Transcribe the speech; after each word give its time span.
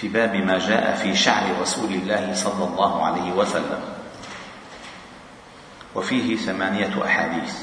في 0.00 0.08
باب 0.08 0.34
ما 0.34 0.58
جاء 0.58 0.96
في 0.96 1.16
شعر 1.16 1.60
رسول 1.60 1.92
الله 1.92 2.34
صلى 2.34 2.64
الله 2.64 3.04
عليه 3.04 3.32
وسلم. 3.32 3.80
وفيه 5.94 6.36
ثمانية 6.36 7.04
أحاديث. 7.04 7.56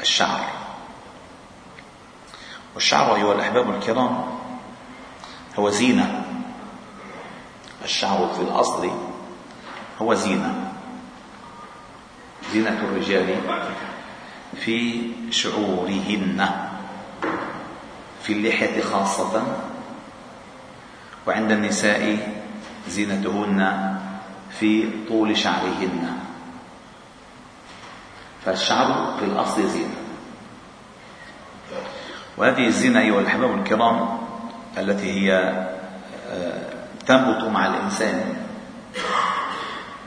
الشعر. 0.00 0.40
والشعر 2.74 3.16
أيها 3.16 3.34
الأحباب 3.34 3.70
الكرام 3.74 4.24
هو 5.58 5.70
زينة. 5.70 6.24
الشعر 7.84 8.32
في 8.36 8.42
الأصل 8.42 8.90
هو 10.02 10.14
زينة. 10.14 10.72
زينة 12.52 12.78
الرجال 12.82 13.40
في 14.56 15.10
شعورهن. 15.30 16.68
في 18.22 18.32
اللحية 18.32 18.82
خاصة 18.82 19.56
وعند 21.26 21.52
النساء 21.52 22.32
زينتهن 22.88 23.92
في 24.60 24.90
طول 25.08 25.36
شعرهن. 25.36 26.16
فالشعر 28.44 29.16
في 29.18 29.24
الأصل 29.24 29.68
زينة. 29.68 29.96
وهذه 32.36 32.66
الزينة 32.66 33.00
أيها 33.00 33.20
الأحباب 33.20 33.58
الكرام 33.58 34.18
التي 34.78 35.12
هي 35.12 35.34
آه، 36.30 36.62
تنبت 37.06 37.44
مع 37.44 37.66
الإنسان 37.66 38.36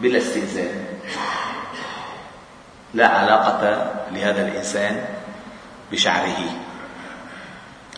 بلا 0.01 0.17
استئذان 0.17 0.85
لا 2.93 3.07
علاقة 3.07 3.91
لهذا 4.11 4.47
الإنسان 4.47 5.05
بشعره. 5.91 6.37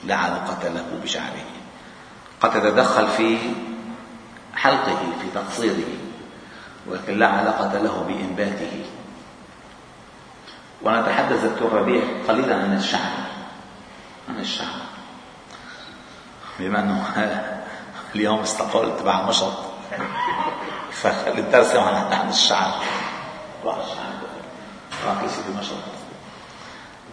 لا 0.04 0.16
علاقة 0.16 0.70
له 0.70 1.00
بشعره. 1.04 1.61
قد 2.42 2.52
تتدخل 2.52 3.08
في 3.08 3.38
حلقه 4.56 4.98
في 5.22 5.28
تقصيره 5.36 5.88
ولكن 6.88 7.20
لا 7.20 7.28
علاقة 7.28 7.78
له 7.78 8.06
بإنباته. 8.08 8.86
ونتحدث 10.82 11.44
دكتور 11.44 11.74
ربيع 11.74 12.04
قليلا 12.28 12.56
عن 12.56 12.78
الشعر 12.78 13.12
عن 14.30 14.40
الشعر. 14.40 14.82
بما 16.60 16.80
أنه 16.80 17.04
اليوم 18.16 18.40
استقلت 18.40 19.02
بعد 19.02 19.30
مشط 19.30 19.54
الدرس 21.28 21.76
عن 21.76 22.30
الشعر. 22.30 22.72
راقصي 25.06 25.42
بمشط 25.48 25.76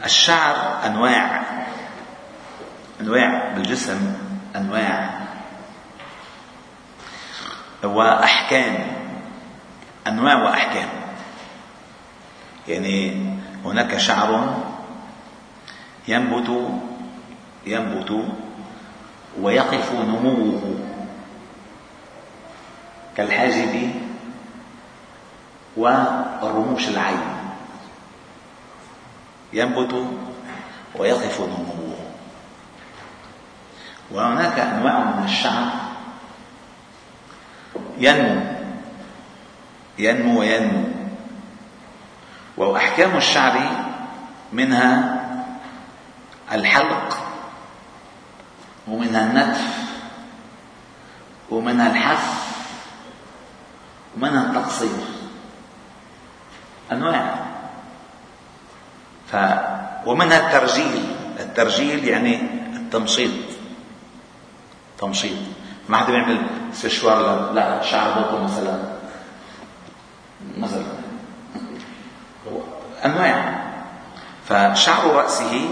الشعر 0.04 0.86
أنواع 0.86 1.42
أنواع 3.00 3.52
بالجسم 3.54 4.27
أنواع. 4.58 5.10
وأحكام. 7.84 8.86
أنواع 10.06 10.42
وأحكام. 10.42 10.88
يعني 12.68 13.26
هناك 13.64 13.96
شعر 13.96 14.62
ينبت 16.08 16.70
ينبت 17.66 18.24
ويقف 19.40 19.92
نموه. 19.92 20.78
كالحاجب 23.16 23.92
والرموش 25.76 26.88
العين. 26.88 27.38
ينبت 29.52 30.06
ويقف 30.94 31.40
نموه. 31.40 31.87
وهناك 34.10 34.58
أنواع 34.58 34.98
من 34.98 35.24
الشعر 35.24 35.66
ينمو 37.98 38.40
ينمو 39.98 40.40
وينمو. 40.40 40.84
وأحكام 42.56 43.16
الشعر 43.16 43.70
منها 44.52 45.18
الحلق 46.52 47.18
ومنها 48.88 49.26
النتف 49.26 49.88
ومنها 51.50 51.90
الحف 51.90 52.54
ومنها 54.16 54.42
التقصير. 54.42 54.98
أنواع. 56.92 57.34
ف 59.32 59.36
ومنها 60.06 60.46
الترجيل. 60.46 61.16
الترجيل 61.40 62.08
يعني 62.08 62.40
التمشيط 62.76 63.57
تمشيط. 64.98 65.38
ما 65.88 65.96
حدا 65.96 66.12
بيعمل 66.12 66.46
سشوار 66.72 67.52
لا 67.52 67.82
شعر 67.82 68.40
مثلا. 68.44 68.78
مثلا. 70.58 70.82
أنواع. 73.04 73.64
فشعر 74.48 75.10
رأسه 75.14 75.68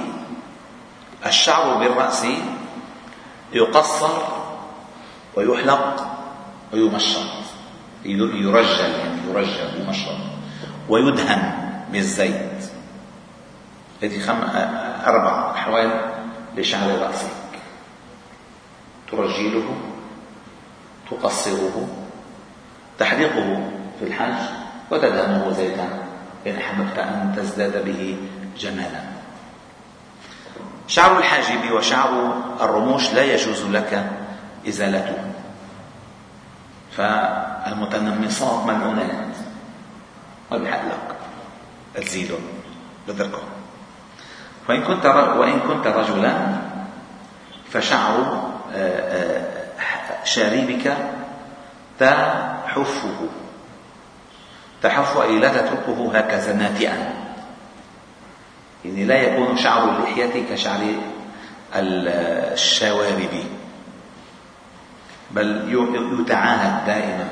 الشعر 1.26 1.74
بالرأس 1.78 2.26
يقصر 3.52 4.22
ويحلق 5.34 6.06
ويمشط. 6.72 7.20
يرجل 8.04 8.90
يعني 8.90 9.20
يرجل 9.28 9.80
يمشط. 9.80 10.16
ويدهن 10.88 11.52
بالزيت. 11.92 12.62
هذه 14.02 14.20
خم... 14.20 14.38
أربع 15.06 15.50
أحوال 15.50 16.00
لشعر 16.56 16.98
رأسه. 16.98 17.28
ترجيله 19.10 19.76
تقصره 21.10 21.88
تحريقه 22.98 23.70
في 23.98 24.04
الحج 24.06 24.40
وتدهنه 24.90 25.52
زيتا 25.52 25.88
إن 26.46 26.56
أحببت 26.56 26.98
أن 26.98 27.34
تزداد 27.36 27.84
به 27.84 28.16
جمالا. 28.58 29.00
شعر 30.88 31.18
الحاجب 31.18 31.72
وشعر 31.72 32.34
الرموش 32.60 33.12
لا 33.12 33.24
يجوز 33.24 33.62
لك 33.62 34.10
إزالته. 34.68 35.16
فالمتنمصات 36.96 38.66
ملعونات 38.66 39.36
ما 40.50 40.58
بحق 40.58 40.82
لك 40.84 41.16
تزيلهم 41.94 42.40
بتركهم 43.08 43.48
وإن 44.68 44.82
كنت 44.82 45.06
وإن 45.36 45.60
كنت 45.60 45.86
رجلا 45.86 46.32
فشعر 47.70 48.55
شاربك 50.24 50.96
تحفه. 51.98 53.28
تحف 54.82 55.16
أي 55.22 55.38
لا 55.38 55.48
تتركه 55.48 56.10
هكذا 56.14 56.52
ناتئا. 56.52 57.12
يعني 58.84 59.04
لا 59.04 59.14
يكون 59.14 59.56
شعر 59.56 59.88
اللحية 59.88 60.44
كشعر 60.50 60.80
الشوارب. 61.74 63.44
بل 65.30 65.78
يتعاهد 66.20 66.86
دائما. 66.86 67.28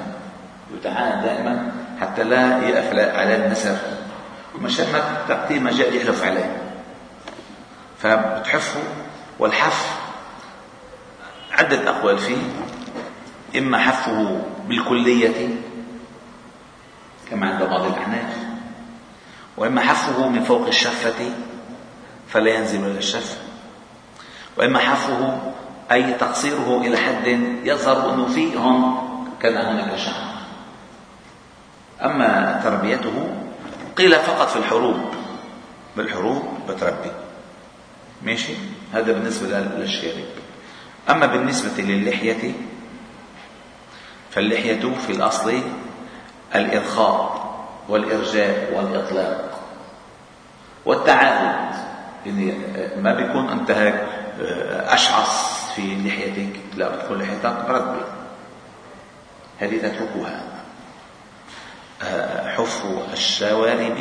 يتعاهد 0.74 1.22
دائما 1.22 1.72
حتى 2.00 2.22
لا 2.22 2.68
يقف 2.68 3.16
على 3.16 3.36
النسر 3.36 3.76
مشان 4.60 4.92
ما 4.92 5.00
تعطيه 5.28 5.58
مجال 5.58 5.96
يحلف 5.96 6.24
عليه 6.24 6.56
فبتحفه 7.98 8.80
والحف 9.38 10.03
عدة 11.58 11.90
أقوال 11.90 12.18
فيه 12.18 12.36
إما 13.58 13.78
حفه 13.78 14.40
بالكلية 14.68 15.48
كما 17.30 17.50
عند 17.50 17.62
بعض 17.62 17.86
الأحناف 17.86 18.36
وإما 19.56 19.80
حفه 19.80 20.28
من 20.28 20.42
فوق 20.42 20.66
الشفة 20.66 21.30
فلا 22.28 22.50
ينزل 22.50 22.84
إلى 22.84 22.98
الشفة 22.98 23.36
وإما 24.56 24.78
حفه 24.78 25.38
أي 25.92 26.12
تقصيره 26.12 26.80
إلى 26.80 26.96
حد 26.96 27.26
يظهر 27.64 28.14
أنه 28.14 28.26
فيه 28.26 28.56
هون 28.56 28.94
كان 29.42 29.56
هناك 29.56 29.96
شعر 29.98 30.34
أما 32.02 32.60
تربيته 32.64 33.34
قيل 33.96 34.14
فقط 34.14 34.48
في 34.48 34.56
الحروب 34.56 34.96
بالحروب 35.96 36.42
بتربي. 36.68 37.10
ماشي؟ 38.22 38.52
هذا 38.92 39.12
بالنسبة 39.12 39.60
للشارب 39.60 40.24
أما 41.10 41.26
بالنسبة 41.26 41.82
للحية 41.82 42.52
فاللحية 44.30 44.94
في 45.06 45.12
الأصل 45.12 45.60
الإرخاء 46.54 47.44
والإرجاء 47.88 48.72
والإطلاق 48.74 49.60
والتعاهد 50.84 51.74
يعني 52.26 52.54
ما 52.96 53.14
بيكون 53.14 53.48
أنت 53.48 53.70
هيك 53.70 53.94
آه، 54.40 54.94
أشعص 54.94 55.64
في 55.76 55.94
لحيتك. 55.94 56.60
لا 56.76 56.96
بتكون 56.96 57.22
لحيتك 57.22 57.68
مرتبة 57.68 58.04
هذه 59.58 59.76
تتركها. 59.76 60.42
آه، 62.02 62.48
حف 62.56 62.84
الشوارب 63.12 63.96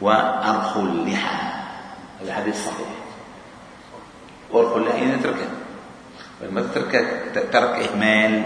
وأرخ 0.00 0.76
اللحى. 0.76 1.52
الحديث 2.22 2.64
صحيح. 2.64 2.88
وأرخ 4.50 4.76
اللحى 4.76 4.98
يعني 4.98 5.22
تترك 6.50 6.92
ترك 7.52 7.74
إهمال 7.88 8.42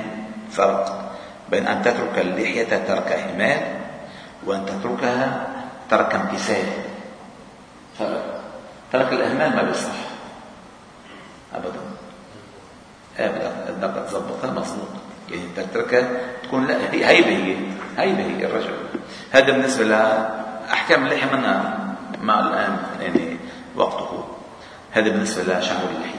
فرق 0.50 1.10
بين 1.50 1.66
أن 1.66 1.82
تترك 1.82 2.18
اللحية 2.18 2.68
ترك 2.86 3.12
إهمال 3.12 3.60
وأن 4.46 4.66
تتركها 4.66 5.46
ترك 5.90 6.14
امتثال. 6.14 6.66
فرق. 7.98 8.40
ترك 8.92 9.12
الإهمال 9.12 9.56
ما 9.56 9.62
بيصح 9.62 9.98
أبدا. 11.54 11.80
أبدا. 13.18 13.50
بدك 13.78 14.06
تظبطها 14.08 14.50
مظبوط. 14.50 14.88
يعني 15.30 15.48
تتركها 15.56 16.08
تكون 16.42 16.66
لا 16.66 16.92
هي 16.92 17.06
هيبة 17.06 17.28
هي 17.28 17.56
هيبة 17.98 18.22
هي 18.22 18.46
الرجل. 18.46 18.76
هذا 19.30 19.52
بالنسبة 19.52 19.84
لأحكام 19.84 21.06
اللحية 21.06 21.36
منا 21.36 21.78
مع 22.22 22.40
الآن 22.40 22.76
يعني 23.00 23.36
وقته. 23.76 24.24
هذا 24.92 25.08
بالنسبة 25.08 25.42
لشعر 25.42 25.76
اللحية. 25.96 26.17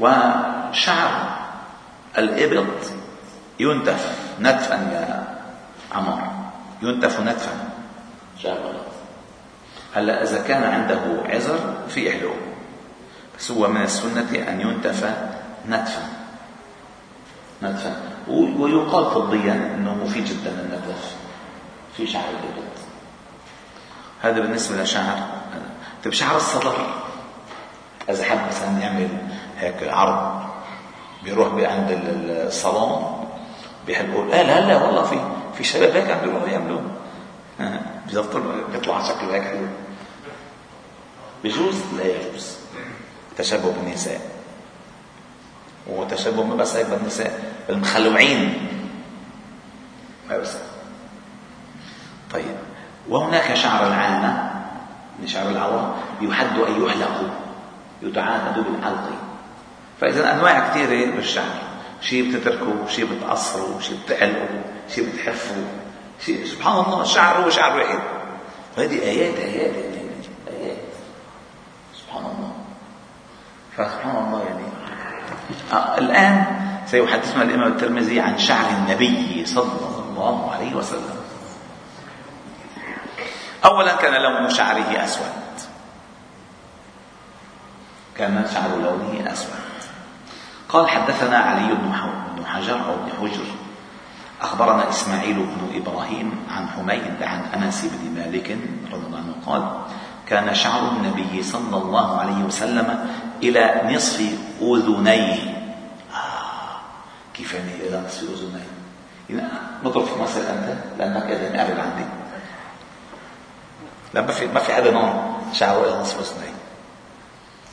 وشعر 0.00 1.38
الإبط 2.18 2.92
ينتف 3.60 4.18
نتفا 4.40 4.74
يا 4.74 5.38
عمر 5.92 6.22
ينتف 6.82 7.20
نتفا. 7.20 7.68
شعر. 8.42 8.74
هلا 9.94 10.22
إذا 10.22 10.42
كان 10.42 10.64
عنده 10.64 11.00
عذر 11.24 11.74
في 11.88 12.10
إحلو 12.10 12.30
بس 13.38 13.50
هو 13.50 13.68
من 13.68 13.82
السنة 13.82 14.48
أن 14.48 14.60
ينتف 14.60 15.14
نتفا. 15.68 16.02
نتفا. 17.62 17.96
ويقال 18.28 19.14
طبيا 19.14 19.52
أنه 19.52 19.94
مفيد 19.94 20.24
جدا 20.24 20.50
النتف. 20.50 21.16
في 21.96 22.06
شعر 22.06 22.24
الإبط. 22.24 22.76
هذا 24.22 24.40
بالنسبة 24.40 24.82
لشعر. 24.82 25.26
طيب 26.04 26.12
شعر 26.12 26.36
الصدر. 26.36 26.86
إذا 28.10 28.24
حد 28.24 28.38
مثلا 28.48 28.78
يعمل 28.80 29.08
هيك 29.60 29.88
عرض 29.88 30.42
بيروح 31.24 31.48
عند 31.48 32.00
الصالون 32.46 33.28
بيحبوا 33.86 34.24
لا 34.24 34.42
لا 34.42 34.66
لا 34.66 34.82
والله 34.84 35.02
في 35.02 35.20
في 35.54 35.64
شباب 35.64 35.90
هيك 35.90 36.10
عم 36.10 36.18
بيروحوا 36.20 36.48
يعملوا. 36.48 36.80
بيضطر 38.06 38.40
بيطلع 38.72 39.02
شكله 39.02 39.34
هيك. 39.34 39.42
حلو 39.42 39.66
بيجوز 41.42 41.74
لا 41.98 42.04
يجوز. 42.04 42.56
تشبه 43.38 43.72
بالنساء. 43.72 44.20
وتشبه 45.86 46.42
ما 46.42 46.54
بس 46.54 46.76
هيك 46.76 46.86
بالنساء 46.86 47.54
المخلوعين 47.68 48.68
ما 50.30 50.38
بس. 50.38 50.56
طيب 52.32 52.56
وهناك 53.08 53.54
شعر 53.54 53.86
العامة 53.86 54.50
من 55.18 55.26
شعر 55.26 55.50
العورة 55.50 55.96
يحد 56.20 56.58
أن 56.58 56.84
يحلق 56.84 57.30
يتعاهد 58.02 58.64
بالحلق. 58.64 59.10
فإذا 60.00 60.32
أنواع 60.32 60.68
كثيرة 60.68 61.10
بالشعر 61.16 61.70
شيء 62.00 62.32
بتتركه 62.32 62.86
شيء 62.88 63.04
بتقصره 63.04 63.80
شيء 63.80 63.98
بتعلقه 64.06 64.48
شيء 64.94 65.12
بتحفه 65.12 65.64
شيء 66.24 66.44
سبحان 66.44 66.84
الله 66.84 67.02
الشعر 67.02 67.44
هو 67.44 67.50
شعر 67.50 67.78
واحد 67.78 67.98
وهذه 68.78 69.02
آيات 69.02 69.38
آيات 69.38 69.74
آيات 70.48 70.76
سبحان 71.94 72.24
الله. 72.24 72.52
فسبحان 73.76 74.24
الله 74.26 74.44
يعني. 74.44 74.64
آه 75.72 75.98
الآن 75.98 76.44
سيحدثنا 76.86 77.42
الإمام 77.42 77.72
الترمذي 77.72 78.20
عن 78.20 78.38
شعر 78.38 78.68
النبي 78.70 79.46
صلى 79.46 79.72
الله 80.08 80.52
عليه 80.52 80.74
وسلم. 80.74 81.20
أولا 83.64 83.96
كان 83.96 84.22
لون 84.22 84.50
شعره 84.50 85.04
أسود. 85.04 85.24
كان 88.16 88.44
شعر 88.54 88.68
لونه 88.76 89.32
أسود. 89.32 89.69
قال 90.72 90.88
حدثنا 90.88 91.38
علي 91.38 91.74
بن 91.74 91.92
حجر 92.46 92.74
أو 92.74 92.94
بن 93.04 93.12
حجر. 93.20 93.44
أخبرنا 94.40 94.88
إسماعيل 94.88 95.34
بن 95.34 95.82
إبراهيم 95.82 96.46
عن 96.50 96.68
حميد 96.68 97.22
عن 97.22 97.40
أنس 97.54 97.84
بن 97.84 98.20
مالك 98.20 98.58
رضي 98.92 99.06
الله 99.06 99.18
عنه 99.18 99.34
قال 99.46 99.62
كان 100.26 100.54
شعر 100.54 100.88
النبي 100.88 101.42
صلى 101.42 101.76
الله 101.76 102.18
عليه 102.18 102.44
وسلم 102.44 103.08
إلى 103.42 103.94
نصف 103.94 104.20
أذنيه. 104.62 105.42
آه 106.14 106.76
كيف 107.34 107.54
يعني 107.54 107.74
إلى 107.74 108.02
نصف 108.06 108.22
أذنيه؟ 108.22 108.70
يعني 109.30 109.52
نضرب 109.84 110.04
في 110.04 110.22
مصر 110.22 110.40
أنت 110.40 110.76
لأنك 110.98 111.22
إذا 111.22 111.56
قاعد 111.56 111.78
عندي. 111.78 112.04
لا 114.14 114.20
ما 114.20 114.32
في 114.32 114.46
ما 114.46 114.60
في 114.60 114.72
حدا 114.72 114.96
هون 114.96 115.34
شعره 115.52 115.84
إلى 115.84 116.00
نصف 116.00 116.18
أذنيه. 116.18 116.54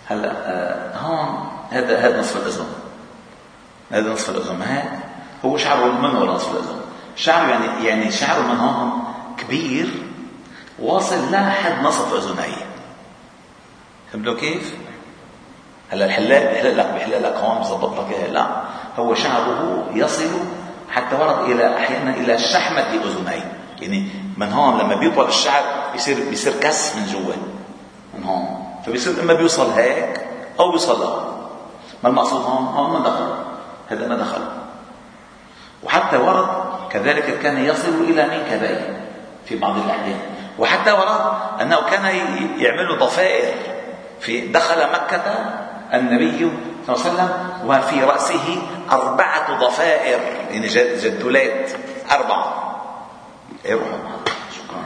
هلا 0.07 0.31
آه 0.31 0.97
هون 0.97 1.49
هذا 1.69 1.99
هذا 1.99 2.19
نصف 2.19 2.37
الأذن. 2.37 2.67
هذا 3.91 4.09
نصف 4.09 4.29
الأذن. 4.29 4.59
ما 4.59 4.99
هو 5.45 5.57
شعره 5.57 5.85
من 5.85 6.15
ولا 6.15 6.31
نصف 6.31 6.51
الأذن؟ 6.51 6.79
شعره 7.15 7.47
يعني 7.47 7.85
يعني 7.85 8.11
شعره 8.11 8.41
من 8.41 8.57
هون 8.57 9.03
كبير 9.37 9.89
واصل 10.79 11.31
لحد 11.31 11.83
نصف 11.83 12.13
أذنيه 12.13 12.65
فهمتوا 14.11 14.39
كيف؟ 14.39 14.75
هلا 15.89 16.05
الحلاق 16.05 16.51
بيحلق 16.51 16.73
لك 16.73 16.93
بيحلق 16.93 17.17
لك 17.17 17.35
هون 17.35 17.59
بظبط 17.59 17.99
لك 17.99 18.11
اياها 18.11 18.27
لا 18.27 18.63
هو 18.97 19.15
شعره 19.15 19.85
يصل 19.93 20.29
حتى 20.91 21.15
ورد 21.15 21.49
إلى 21.49 21.77
أحيانا 21.77 22.15
إلى 22.15 22.37
شحمة 22.37 22.81
اذنيه 22.81 23.51
يعني 23.81 24.09
من 24.37 24.53
هون 24.53 24.79
لما 24.79 24.95
بيطول 24.95 25.27
الشعر 25.27 25.63
بيصير 25.93 26.29
بيصير 26.29 26.53
كس 26.53 26.95
من 26.95 27.05
جوا. 27.05 27.33
من 28.17 28.23
هون. 28.23 28.63
فبيصير 28.85 29.21
إما 29.21 29.33
بيوصل 29.33 29.71
هيك 29.71 30.27
أو 30.59 30.69
بيوصل 30.69 30.99
لهون 30.99 31.49
ما 32.03 32.09
المقصود 32.09 32.41
هون؟ 32.41 32.65
هون 32.65 32.89
ما 32.89 33.09
دخل. 33.09 33.46
هذا 33.89 34.07
ما 34.07 34.15
دخل. 34.15 34.41
وحتى 35.83 36.17
ورد 36.17 36.47
كذلك 36.91 37.39
كان 37.39 37.65
يصل 37.65 38.03
إلى 38.03 38.23
منكبيه 38.27 39.07
في 39.45 39.55
بعض 39.55 39.77
الأحيان. 39.77 40.19
وحتى 40.59 40.91
ورد 40.91 41.21
أنه 41.61 41.81
كان 41.89 42.05
يعمل 42.57 42.99
ضفائر 42.99 43.53
في 44.19 44.47
دخل 44.47 44.91
مكة 44.93 45.23
النبي 45.93 46.51
صلى 46.87 46.95
الله 46.95 47.05
عليه 47.05 47.13
وسلم 47.13 47.29
وفي 47.65 48.03
رأسه 48.03 48.61
أربعة 48.91 49.59
ضفائر 49.59 50.19
يعني 50.51 50.67
جدولات 50.97 51.71
أربعة. 52.11 52.75
إيه 53.65 53.75
شكرا. 54.55 54.83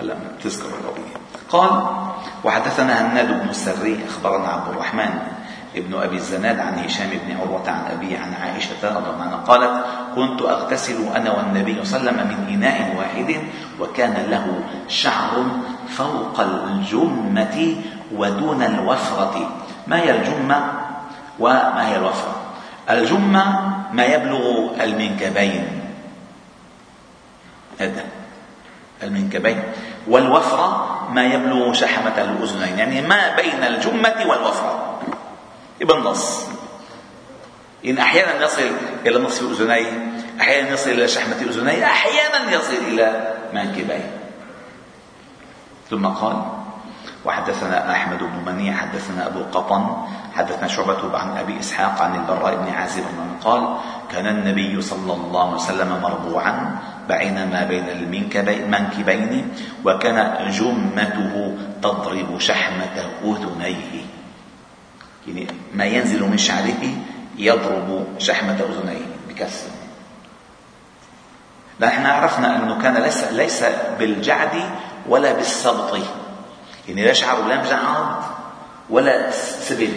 هلا 0.00 0.14
تذكر 0.44 0.66
قال 1.48 1.86
وحدثنا 2.44 3.12
هناد 3.12 3.42
بن 3.42 3.48
السري 3.48 4.00
أخبرنا 4.08 4.48
عبد 4.48 4.68
الرحمن 4.68 5.35
ابن 5.76 5.94
أبي 5.94 6.16
الزناد 6.16 6.60
عن 6.60 6.78
هشام 6.78 7.10
بن 7.10 7.36
عروة 7.36 7.70
عن 7.70 7.82
أبي 7.92 8.16
عن 8.16 8.34
عائشة 8.34 8.70
رضي 8.82 9.10
الله 9.10 9.22
عنها 9.22 9.36
قالت 9.36 9.84
كنت 10.14 10.42
أغتسل 10.42 10.96
أنا 11.16 11.30
والنبي 11.32 11.84
صلى 11.84 12.00
الله 12.00 12.10
عليه 12.12 12.20
وسلم 12.20 12.28
من 12.28 12.54
إناء 12.54 12.96
واحد 12.96 13.36
وكان 13.80 14.30
له 14.30 14.60
شعر 14.88 15.44
فوق 15.88 16.40
الجمة 16.40 17.76
ودون 18.14 18.62
الوفرة. 18.62 19.50
ما 19.86 20.00
هي 20.00 20.10
الجمة 20.10 20.72
وما 21.38 21.88
هي 21.88 21.96
الوفرة؟ 21.96 22.36
الجمة 22.90 23.44
ما 23.92 24.04
يبلغ 24.04 24.68
المنكبين. 24.80 25.66
هذا 27.80 28.04
المنكبين. 29.02 29.62
والوفرة 30.08 30.98
ما 31.12 31.24
يبلغ 31.24 31.72
شحمة 31.72 32.16
الأذنين. 32.18 32.78
يعني 32.78 33.00
ما 33.00 33.36
بين 33.36 33.64
الجمة 33.64 34.16
والوفرة. 34.26 34.85
بالنص 35.80 36.46
إن 37.86 37.98
أحيانا 37.98 38.44
يصل 38.44 38.70
إلى 39.06 39.18
نصف 39.18 39.42
أذنيه 39.42 39.92
أحيانا 40.40 40.68
يصل 40.70 40.90
إلى 40.90 41.08
شحمة 41.08 41.36
أذنيه 41.36 41.84
أحيانا 41.84 42.50
يصل 42.50 42.72
إلى 42.88 43.34
منكبيه. 43.52 44.10
ثم 45.90 46.06
قال 46.06 46.42
وحدثنا 47.24 47.92
أحمد 47.92 48.18
بن 48.18 48.52
منيع 48.52 48.74
حدثنا 48.74 49.26
أبو 49.26 49.42
قطن 49.52 49.96
حدثنا 50.34 50.68
شعبة 50.68 51.18
عن 51.18 51.36
أبي 51.36 51.60
إسحاق 51.60 52.02
عن 52.02 52.14
البراء 52.14 52.56
بن 52.56 52.72
عازب 52.72 53.04
قال 53.44 53.76
كان 54.12 54.26
النبي 54.26 54.82
صلى 54.82 55.12
الله 55.12 55.46
عليه 55.46 55.54
وسلم 55.54 56.00
مربوعا 56.02 56.78
بعين 57.08 57.50
ما 57.50 57.64
بين 57.64 57.88
المنكبين 57.88 59.54
وكان 59.84 60.50
جمته 60.50 61.56
تضرب 61.82 62.38
شحمة 62.38 62.96
أذنيه. 63.24 64.15
ما 65.74 65.84
ينزل 65.84 66.22
من 66.22 66.38
شعره 66.38 66.82
يضرب 67.38 68.06
شحمة 68.18 68.60
أذنيه 68.60 69.06
بكسر 69.28 69.68
نحن 71.80 72.06
عرفنا 72.06 72.56
أنه 72.56 72.82
كان 72.82 72.96
ليس, 72.96 73.24
ليس 73.24 73.64
بالجعد 73.98 74.70
ولا 75.08 75.32
بالسبط 75.32 75.98
يعني 76.88 77.04
لا 77.04 77.12
شعره 77.12 77.48
لا 77.48 77.62
مجعد 77.62 78.22
ولا 78.90 79.30
سبل. 79.60 79.92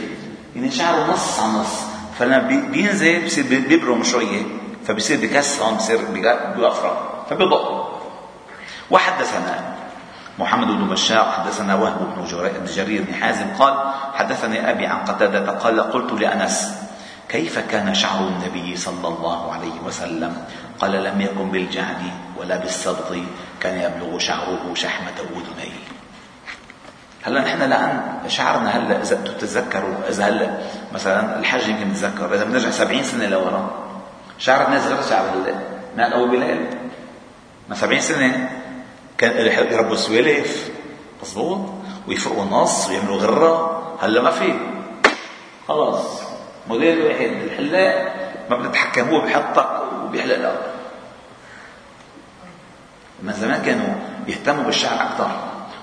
يعني 0.56 0.72
شعره 0.72 1.12
نص 1.12 1.40
على 1.40 1.52
نص. 1.52 1.82
فلما 2.20 2.38
بينزل 2.72 3.26
بصير 3.26 3.44
بيبرم 3.44 4.04
شوية 4.04 4.42
فبصير 4.88 5.22
بكسر 5.22 5.72
بصير 5.72 6.00
بيوفر 6.56 7.24
فبيضق 7.30 7.90
وحدثنا 8.92 9.76
محمد 10.40 10.68
بن 10.68 10.88
بشار 10.88 11.32
حدثنا 11.32 11.76
وهب 11.76 12.16
بن 12.60 12.66
جرير 12.66 13.04
بن 13.04 13.14
حازم 13.14 13.46
قال 13.60 13.74
حدثني 14.14 14.72
أبي 14.72 14.86
عن 14.86 15.06
قتادة 15.06 15.52
قال 15.52 15.80
قلت 15.80 16.22
لأنس 16.22 16.76
كيف 17.30 17.60
كان 17.60 17.94
شعر 17.94 18.28
النبي 18.28 18.78
صلى 18.78 19.08
الله 19.08 19.54
عليه 19.54 19.80
وسلم؟ 19.86 20.38
قال 20.80 21.04
لم 21.04 21.22
يكن 21.22 21.52
بالجعد 21.52 22.02
ولا 22.38 22.58
بالسبط 22.58 23.12
كان 23.60 23.82
يبلغ 23.82 24.20
شعره 24.20 24.74
شحمة 24.74 25.20
أذنيه. 25.20 25.80
هلا 27.24 27.42
نحن 27.42 27.62
الآن 27.62 28.02
شعرنا 28.28 28.70
هلا 28.70 29.02
إذا 29.02 29.16
تتذكروا 29.16 29.96
إذا 30.10 30.24
هلا 30.28 30.58
مثلا 30.94 31.40
الحج 31.40 31.68
يمكن 31.68 31.88
نتذكر 31.88 32.36
إذا 32.36 32.44
بنرجع 32.44 32.70
70 32.70 33.04
سنة 33.04 33.26
لورا 33.26 33.72
شعر 34.38 34.68
الناس 34.68 34.88
غير 34.88 35.02
شعر 35.10 35.22
هلا 35.22 35.56
نحن 35.98 36.12
اول 36.12 36.30
بلال 36.30 36.66
ما 37.70 37.76
70 37.76 38.02
سنة؟ 38.02 38.59
كان 39.20 39.72
يربوا 39.72 39.96
سوالف 39.96 40.70
مضبوط 41.22 41.70
ويفرقوا 42.08 42.44
النص 42.44 42.90
ويعملوا 42.90 43.18
غرة. 43.18 43.84
هلا 44.02 44.22
ما 44.22 44.32
في. 44.32 44.54
خلاص 45.68 46.22
موديل 46.68 47.02
واحد 47.02 47.32
الحلاق 47.44 48.16
ما 48.50 48.58
بنتحكم 48.58 49.10
هو 49.10 49.22
بحطك 49.22 49.70
وبيحلق 50.04 50.38
لك 50.38 50.74
من 53.24 53.34
زمان 53.34 53.62
كانوا 53.62 53.96
يهتموا 54.28 54.64
بالشعر 54.64 55.02
أكثر 55.02 55.32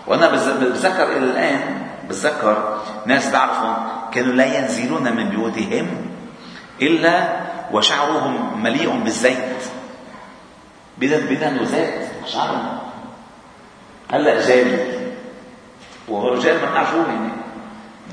وأنا 0.06 0.30
بتذكر 0.30 1.16
إلى 1.16 1.24
الآن 1.24 1.86
بتذكر 2.08 2.80
ناس 3.06 3.28
بعرفهم 3.30 3.76
كانوا 4.12 4.32
لا 4.32 4.58
ينزلون 4.58 5.16
من 5.16 5.28
بيوتهم 5.28 5.86
إلا 6.82 7.40
وشعرهم 7.72 8.62
مليء 8.62 8.90
بالزيت. 9.04 9.62
بدهنوا 10.98 11.64
زيت 11.64 12.08
شعرهم 12.26 12.85
هلا 14.12 14.46
جاري 14.48 14.96
ورجال 16.08 16.60
ما 16.60 16.70
بنعرفوه 16.70 17.06
يعني. 17.08 17.32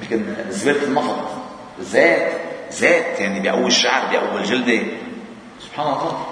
يمكن 0.02 0.36
زباله 0.50 0.84
النفط 0.84 1.16
زيت 1.80 2.28
زيت 2.72 3.20
يعني 3.20 3.40
بيقوي 3.40 3.68
الشعر 3.68 4.10
بيقوي 4.10 4.42
الجلدة. 4.42 4.88
سبحان 5.60 5.88
الله. 5.88 6.26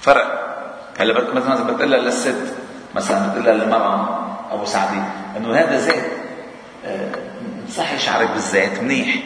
فرق. 0.00 0.42
هلا 0.98 1.34
مثلا 1.34 1.72
بتقول 1.72 1.90
لها 1.90 2.00
للست 2.00 2.54
مثلا 2.94 3.28
بتقول 3.28 3.44
لها 3.44 3.52
للمرأة 3.52 4.26
أبو 4.50 4.64
سعدي 4.64 5.02
إنه 5.36 5.54
هذا 5.54 5.78
زيت 5.78 6.04
آه، 6.86 7.12
صحي 7.70 7.98
شعرك 7.98 8.30
بالزيت 8.30 8.80
منيح. 8.82 9.16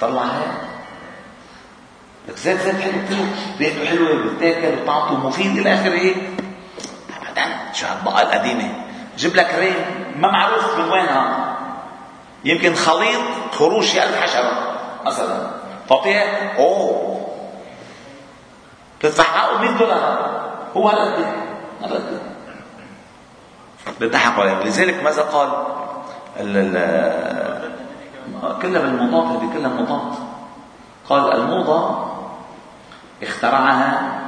طلع 0.00 0.22
هيك. 0.22 0.48
لك 2.28 2.36
زيت 2.36 2.60
زيت 2.60 2.74
حلو 2.76 2.92
كله 3.08 3.26
ريحته 3.58 3.86
حلوة 3.86 4.34
بتأكل 4.34 4.82
وطعمته 4.82 5.26
مفيد 5.28 5.58
إلى 5.58 5.74
آخره. 5.74 6.14
شو 7.74 7.86
هالبقى 7.86 8.22
القديمة. 8.22 8.72
جيب 9.16 9.36
لك 9.36 9.54
ريم 9.54 9.84
ما 10.16 10.30
معروف 10.30 10.78
من 10.78 10.90
وينها 10.90 11.56
يمكن 12.44 12.74
خليط 12.74 13.20
خروشي 13.52 14.02
ألف 14.02 14.20
حشرة 14.20 14.52
مثلا. 15.06 15.50
تعطيها 15.88 16.56
أوه. 16.58 17.26
تدفع 19.00 19.24
حقه 19.24 19.58
100 19.58 19.70
دولار. 19.78 20.40
هو 20.76 20.88
هالقد 20.88 21.26
هالقد 21.82 22.20
بيضحكوا 24.00 24.42
عليه 24.42 24.58
ولذلك 24.58 25.02
ماذا 25.02 25.22
قال 25.22 25.50
كلها 28.62 28.82
بالمضاد 28.82 29.36
هذه 29.36 29.50
كلها 29.52 29.68
مضاد. 29.68 30.14
قال 31.08 31.32
الموضة 31.32 32.08
اخترعها 33.22 34.20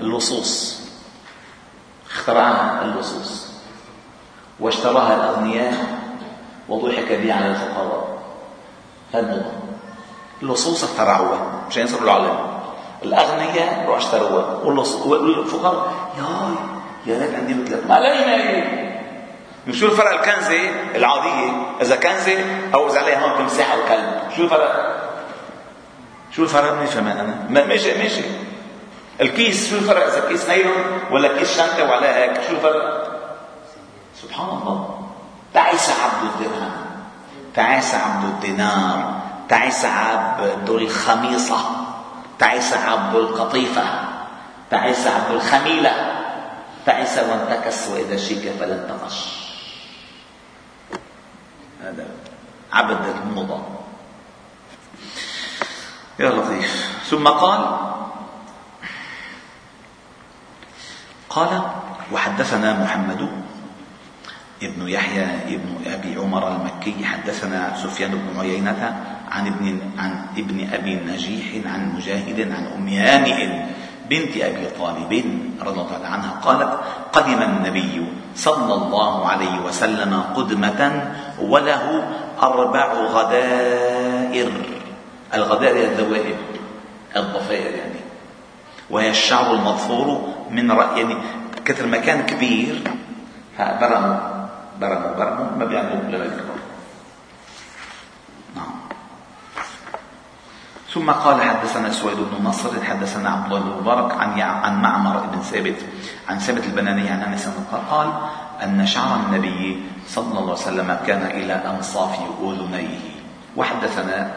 اللصوص. 0.00 0.80
اخترعها 2.10 2.82
اللصوص. 2.84 3.50
واشتراها 4.60 5.14
الأغنياء 5.14 5.74
وضحك 6.68 7.12
بها 7.12 7.34
على 7.34 7.50
الفقراء. 7.50 8.20
هذا 9.14 9.52
اللصوص 10.42 10.84
اخترعوها 10.84 11.62
مشان 11.68 11.84
يصيروا 11.84 12.04
العلماء 12.04 12.50
الأغنياء 13.02 13.84
روحوا 13.86 13.98
اشتروها 13.98 14.44
والفقراء 15.06 15.92
يا 16.18 16.54
يا 17.06 17.18
ريت 17.18 17.34
عندي 17.34 17.54
مثلك 17.54 17.86
ما 17.88 17.94
علينا 17.94 18.80
شو 19.72 19.86
الفرق 19.86 20.12
الكنزة 20.12 20.70
العادية؟ 20.94 21.52
إذا 21.80 21.96
كنزة 21.96 22.44
أو 22.74 22.88
إذا 22.88 23.00
عليها 23.00 23.24
هون 23.24 23.38
تمساح 23.38 23.72
أو 23.72 23.78
كلب 23.88 24.20
شو 24.36 24.42
الفرق؟ 24.42 25.00
شو 26.32 26.42
الفرق؟ 26.42 26.72
ما 26.72 26.86
فهمان 26.86 27.16
أنا 27.16 27.64
ماشي 27.66 27.98
ماشي. 27.98 28.22
الكيس 29.20 29.70
شو 29.70 29.76
الفرق 29.76 30.06
إذا 30.06 30.28
كيس 30.28 30.48
نايلون 30.48 31.00
ولا 31.10 31.38
كيس 31.38 31.56
شنطة 31.56 31.84
وعليها 31.84 32.16
هيك؟ 32.16 32.42
شو 32.48 32.52
الفرق؟ 32.52 33.10
سبحان 34.22 34.48
الله. 34.48 35.08
تعس 35.54 35.90
عبد 35.90 36.24
الدرهم 36.24 36.72
تعس 37.54 37.94
عبد 37.94 38.24
الدينار. 38.24 39.20
تعس 39.48 39.84
عبد 39.84 40.70
الخميصة. 40.70 41.56
تعس 42.38 42.72
عبد 42.72 43.14
القطيفة. 43.14 43.84
تعس 44.70 45.06
عبد 45.06 45.30
الخميلة. 45.30 45.92
تعس 46.86 47.18
وانتكس 47.18 47.88
وإذا 47.88 48.16
شيك 48.16 48.52
فلا 48.60 48.74
انتقش 48.74 49.26
هذا 51.82 52.06
عبد 52.72 53.06
المضى 53.06 53.62
يا 56.18 56.30
لطيف. 56.30 57.00
ثم 57.10 57.28
قال 57.28 57.89
قال 61.30 61.62
وحدثنا 62.12 62.82
محمد 62.82 63.28
ابن 64.62 64.88
يحيى 64.88 65.24
ابن 65.54 65.70
أبي 65.86 66.16
عمر 66.16 66.48
المكي 66.48 67.04
حدثنا 67.04 67.76
سفيان 67.82 68.10
بن 68.10 68.40
عيينة 68.40 69.04
عن 69.30 69.46
ابن 69.46 69.80
عن 69.98 70.26
ابن 70.36 70.68
أبي 70.72 70.94
نجيح 70.94 71.66
عن 71.66 71.94
مجاهد 71.94 72.40
عن 72.40 72.66
أم 72.76 72.88
هانئ 72.88 73.48
بنت 74.10 74.36
أبي 74.36 74.66
طالب 74.78 75.12
رضي 75.62 75.80
الله 75.80 76.06
عنها 76.06 76.30
قالت 76.42 76.80
قدم 77.12 77.42
النبي 77.42 78.06
صلى 78.36 78.74
الله 78.74 79.28
عليه 79.28 79.60
وسلم 79.60 80.22
قدمة 80.36 81.12
وله 81.40 82.08
أربع 82.42 82.92
غدائر. 82.92 84.52
الغدائر 85.34 85.76
هي 85.76 85.84
الذوائب 85.84 86.36
الضفائر 87.16 87.74
يعني. 87.74 88.00
وهي 88.90 89.10
الشعر 89.10 89.54
المظفور 89.54 90.29
من 90.50 90.70
رأي 90.72 91.00
يعني 91.00 91.16
كثر 91.64 91.86
مكان 91.86 92.26
كبير 92.26 92.82
برموا 93.58 94.16
برموا 94.80 95.12
برموا 95.16 95.46
ما 95.58 95.64
بيعملوا 95.64 96.02
لما 96.02 96.24
يكبر 96.24 96.58
نعم. 98.56 98.72
ثم 100.94 101.10
قال 101.10 101.42
حدثنا 101.42 101.92
سويد 101.92 102.16
بن 102.16 102.44
نصر 102.44 102.84
حدثنا 102.84 103.30
عبد 103.30 103.52
الله 103.52 103.60
بن 103.60 103.80
مبارك 103.80 104.12
عن 104.12 104.40
عن 104.40 104.82
معمر 104.82 105.26
بن 105.32 105.40
ثابت 105.42 105.76
عن 106.28 106.38
ثابت 106.38 106.64
البناني 106.64 107.08
عن 107.08 107.22
أنس 107.22 107.48
قال 107.90 108.12
أن 108.62 108.86
شعر 108.86 109.16
النبي 109.16 109.82
صلى 110.08 110.38
الله 110.38 110.42
عليه 110.42 110.52
وسلم 110.52 110.98
كان 111.06 111.22
إلى 111.26 111.52
أنصاف 111.52 112.18
أذنيه. 112.42 112.98
وحدثنا 113.56 114.32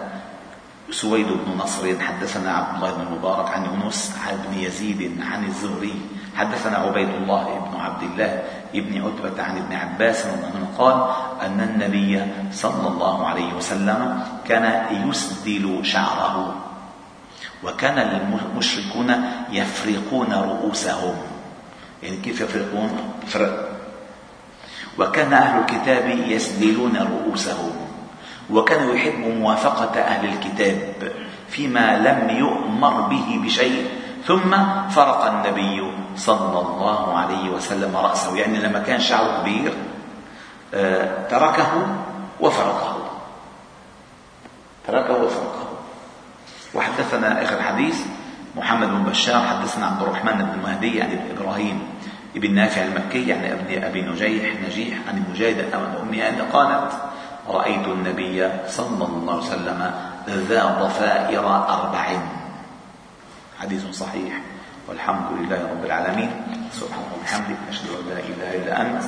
سويد 0.93 1.27
بن 1.27 1.57
نصر 1.57 1.99
حدثنا 1.99 2.51
عبد 2.53 2.75
الله 2.75 2.91
بن 2.93 3.17
مبارك 3.17 3.49
عن 3.49 3.65
يونس 3.65 4.15
ابن 4.29 4.59
يزيد 4.59 5.21
عن 5.21 5.45
الزهري 5.45 5.95
حدثنا 6.37 6.77
عبيد 6.77 7.09
الله 7.09 7.69
بن 7.71 7.79
عبد 7.79 8.03
الله 8.03 8.43
بن 8.73 9.01
عتبة 9.01 9.43
عن 9.43 9.57
ابن 9.57 9.73
عباس 9.73 10.25
أنه 10.25 10.69
قال 10.77 10.97
أن 11.41 11.59
النبي 11.61 12.21
صلى 12.51 12.87
الله 12.87 13.27
عليه 13.27 13.53
وسلم 13.53 14.23
كان 14.45 14.65
يسدل 15.09 15.79
شعره 15.85 16.55
وكان 17.63 17.97
المشركون 17.97 19.09
يفرقون 19.51 20.33
رؤوسهم. 20.33 21.15
يعني 22.03 22.17
كيف 22.17 22.41
يفرقون؟ 22.41 22.89
فرق. 23.27 23.69
وكان 24.99 25.33
أهل 25.33 25.59
الكتاب 25.59 26.09
يسدلون 26.27 26.97
رؤوسهم. 26.97 27.82
وكان 28.53 28.95
يحب 28.95 29.19
موافقة 29.19 29.99
أهل 29.99 30.29
الكتاب 30.29 31.11
فيما 31.49 31.97
لم 31.97 32.37
يؤمر 32.37 33.01
به 33.01 33.39
بشيء. 33.43 33.87
ثم 34.25 34.51
فرق 34.89 35.25
النبي 35.25 35.91
صلى 36.15 36.59
الله 36.59 37.17
عليه 37.17 37.49
وسلم 37.49 37.97
رأسه 37.97 38.37
يعني 38.37 38.59
لما 38.59 38.79
كان 38.79 38.99
شعره 38.99 39.41
كبير 39.41 39.73
آه، 40.73 41.27
تركه 41.27 41.87
وفرقه. 42.39 42.97
تركه 44.87 45.23
وفرقه. 45.23 45.67
وحدثنا 46.73 47.43
اخر 47.43 47.57
الحديث 47.57 48.05
محمد 48.55 48.87
بن 48.87 49.03
بشار 49.03 49.47
حدثنا 49.47 49.85
عبد 49.85 50.01
الرحمن 50.01 50.45
بن 50.45 50.59
مهدي 50.63 51.01
عن 51.01 51.11
ابن 51.11 51.37
إبراهيم 51.37 51.79
ابن 52.35 52.55
نافع 52.55 52.81
المكي 52.81 53.33
عن 53.33 53.45
ابن 53.45 53.83
أبي 53.83 54.01
نجيح 54.01 54.53
نجيح 54.67 54.97
عن 55.07 55.23
مجاهد 55.31 55.73
عن 55.73 55.95
امها 56.01 56.29
أن 56.29 56.41
قالت 56.53 56.91
رأيت 57.49 57.87
النبي 57.87 58.49
صلى 58.67 59.05
الله 59.05 59.33
عليه 59.33 59.51
وسلم 59.51 59.79
ذا 60.27 60.63
ضفائر 60.79 61.45
أربع. 61.47 62.05
حديث 63.59 63.83
صحيح. 63.91 64.41
والحمد 64.87 65.39
لله 65.39 65.61
رب 65.71 65.85
العالمين. 65.85 66.31
سبحانه 66.73 67.11
وبحمدك 67.19 67.57
نشهد 67.69 67.89
أن 67.89 68.05
لا 68.09 68.19
إله 68.19 68.49
إلا 68.55 68.81
أنت. 68.81 69.03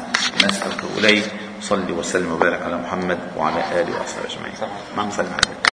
نستغفر 0.45 0.87
إليك. 0.97 1.31
صلي 1.61 1.91
وسلم 1.91 2.31
وبارك 2.31 2.61
على 2.61 2.77
محمد 2.77 3.19
وعلى 3.37 3.81
آله 3.81 3.93
وصحبه 4.01 4.25
أجمعين. 4.27 4.55
مع 4.97 5.03
السلامة. 5.03 5.55